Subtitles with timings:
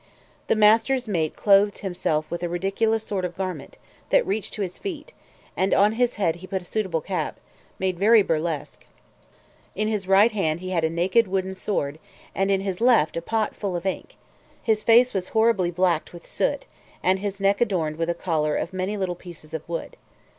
[0.47, 3.77] The master's mate clothed himself with a ridiculous sort of garment,
[4.09, 5.13] that reached to his feet,
[5.55, 7.39] and on his head he put a suitable cap,
[7.77, 8.83] made very burlesque;
[9.75, 11.99] in his right hand he had a naked wooden sword,
[12.33, 14.15] and in his left a pot full of ink:
[14.63, 16.65] his face was horribly blacked with soot,
[17.03, 19.97] and his neck adorned with a collar of many little pieces of wood.